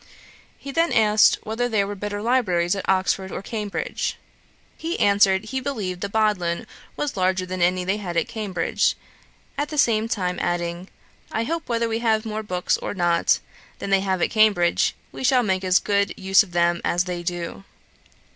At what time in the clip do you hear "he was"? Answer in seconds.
0.57-0.73